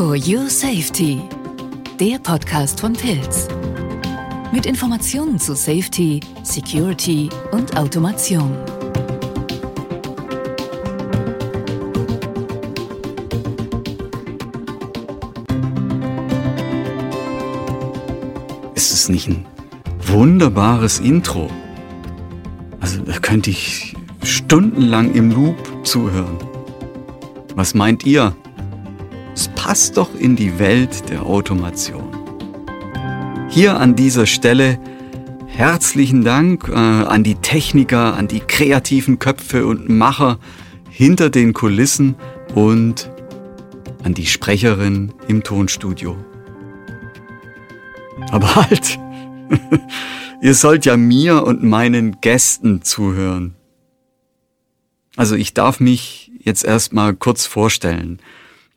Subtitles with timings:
[0.00, 1.20] For Your Safety,
[2.00, 3.48] der Podcast von Pilz.
[4.50, 8.56] Mit Informationen zu Safety, Security und Automation.
[18.74, 19.44] Ist es nicht ein
[20.06, 21.50] wunderbares Intro?
[22.80, 26.38] Also da könnte ich stundenlang im Loop zuhören.
[27.54, 28.34] Was meint ihr?
[29.40, 32.14] Es passt doch in die Welt der Automation.
[33.48, 34.78] Hier an dieser Stelle
[35.46, 40.38] herzlichen Dank äh, an die Techniker, an die kreativen Köpfe und Macher
[40.90, 42.16] hinter den Kulissen
[42.54, 43.10] und
[44.04, 46.18] an die Sprecherin im Tonstudio.
[48.32, 48.98] Aber halt,
[50.42, 53.54] ihr sollt ja mir und meinen Gästen zuhören.
[55.16, 58.20] Also ich darf mich jetzt erstmal kurz vorstellen.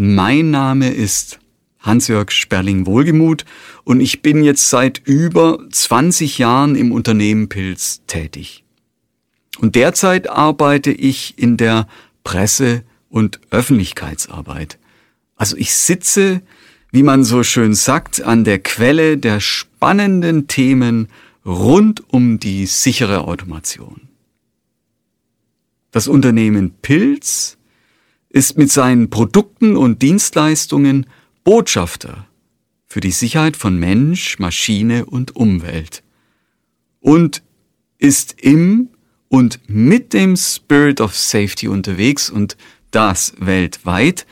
[0.00, 1.40] Mein Name ist
[1.80, 3.44] Hans-Jörg Sperling-Wohlgemuth
[3.82, 8.62] und ich bin jetzt seit über 20 Jahren im Unternehmen Pilz tätig.
[9.58, 11.88] Und derzeit arbeite ich in der
[12.22, 14.78] Presse- und Öffentlichkeitsarbeit.
[15.34, 16.42] Also ich sitze,
[16.92, 21.08] wie man so schön sagt, an der Quelle der spannenden Themen
[21.44, 24.02] rund um die sichere Automation.
[25.90, 27.57] Das Unternehmen Pilz
[28.30, 31.06] ist mit seinen Produkten und Dienstleistungen
[31.44, 32.26] Botschafter
[32.86, 36.02] für die Sicherheit von Mensch, Maschine und Umwelt
[37.00, 37.42] und
[37.98, 38.90] ist im
[39.28, 42.56] und mit dem Spirit of Safety unterwegs und
[42.90, 44.26] das weltweit.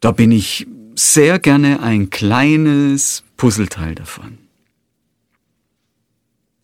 [0.00, 4.38] Da bin ich sehr gerne ein kleines Puzzleteil davon.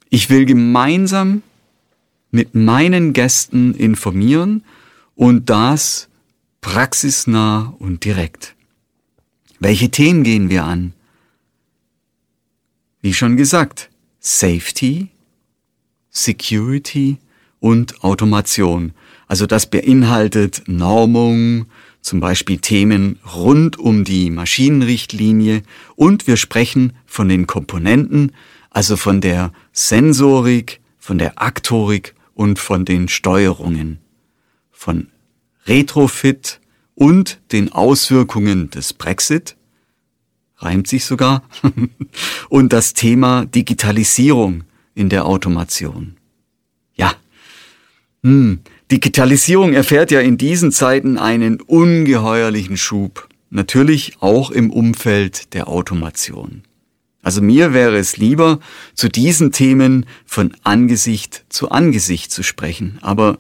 [0.09, 1.43] Ich will gemeinsam
[2.31, 4.65] mit meinen Gästen informieren
[5.15, 6.09] und das
[6.65, 8.57] praxisnah und direkt.
[9.61, 10.95] Welche Themen gehen wir an?
[13.03, 15.11] Wie schon gesagt, Safety,
[16.09, 17.19] Security
[17.61, 18.95] und Automation.
[19.27, 21.67] Also das beinhaltet Normung,
[22.01, 25.63] zum Beispiel Themen rund um die Maschinenrichtlinie
[25.97, 28.33] und wir sprechen von den Komponenten,
[28.71, 33.99] also von der Sensorik, von der Aktorik und von den Steuerungen,
[34.73, 35.09] von
[35.67, 36.61] Retrofit
[36.95, 39.57] und den Auswirkungen des Brexit,
[40.59, 41.43] reimt sich sogar,
[42.49, 44.65] und das Thema Digitalisierung
[44.95, 46.17] in der Automation.
[46.95, 47.15] Ja,
[48.23, 48.61] hm,
[48.91, 56.63] Digitalisierung erfährt ja in diesen Zeiten einen ungeheuerlichen Schub, natürlich auch im Umfeld der Automation.
[57.23, 58.61] Also mir wäre es lieber,
[58.95, 63.39] zu diesen Themen von Angesicht zu Angesicht zu sprechen, aber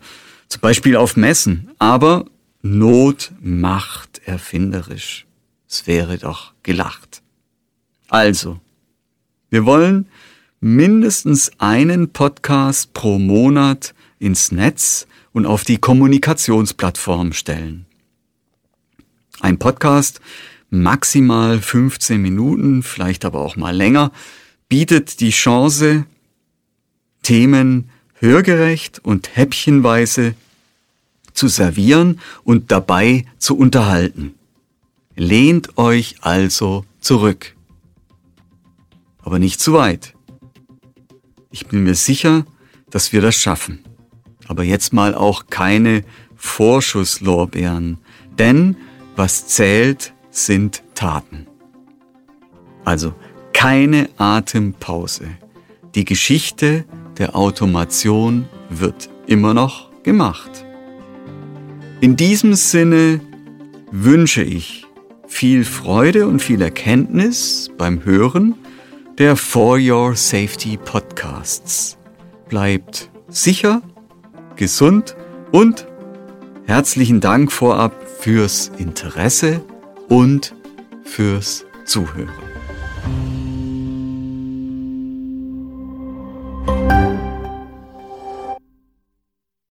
[0.55, 1.73] zum Beispiel auf Messen.
[1.81, 2.27] Aber
[2.63, 5.27] Not macht erfinderisch.
[5.69, 7.23] Es wäre doch gelacht.
[8.09, 8.61] Also,
[9.51, 10.07] wir wollen
[10.61, 17.87] mindestens einen Podcast pro Monat ins Netz und auf die Kommunikationsplattform stellen.
[19.41, 20.21] Ein Podcast,
[20.71, 24.13] maximal 15 Minuten, vielleicht aber auch mal länger,
[24.69, 26.07] bietet die Chance,
[27.23, 27.91] Themen
[28.21, 30.37] hörgerecht und häppchenweise
[31.35, 34.35] zu servieren und dabei zu unterhalten.
[35.17, 37.55] Lehnt euch also zurück.
[39.23, 40.15] Aber nicht zu weit.
[41.51, 42.45] Ich bin mir sicher,
[42.91, 43.85] dass wir das schaffen.
[44.49, 46.05] Aber jetzt mal auch keine
[46.37, 47.99] Vorschusslorbeeren,
[48.39, 48.77] denn
[49.17, 51.47] was zählt, sind Taten.
[52.85, 53.15] Also
[53.53, 55.29] keine Atempause.
[55.95, 56.85] Die Geschichte
[57.19, 60.64] der Automation wird immer noch gemacht.
[62.05, 63.19] In diesem Sinne
[63.91, 64.85] wünsche ich
[65.27, 68.57] viel Freude und viel Erkenntnis beim Hören
[69.17, 71.97] der For Your Safety Podcasts.
[72.51, 73.81] Bleibt sicher,
[74.55, 75.17] gesund
[75.51, 75.87] und
[76.67, 79.65] herzlichen Dank vorab fürs Interesse
[80.11, 80.55] und
[81.05, 82.44] fürs Zuhören.